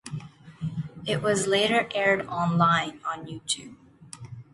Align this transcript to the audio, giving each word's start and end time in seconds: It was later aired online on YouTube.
It 1.05 1.21
was 1.21 1.45
later 1.45 1.87
aired 1.93 2.25
online 2.25 3.01
on 3.05 3.27
YouTube. 3.27 3.75